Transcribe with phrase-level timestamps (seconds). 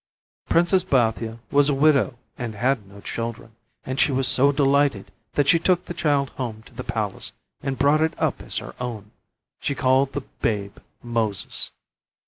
[0.49, 3.55] Princess Bathia was a widow and had no children,
[3.85, 7.77] and she was so delighted that she took the child home to the palace and
[7.77, 9.11] brought it up as her own.
[9.59, 11.69] She called the babe Moses.